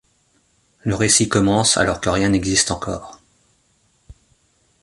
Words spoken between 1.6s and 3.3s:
alors que rien n'existe encore.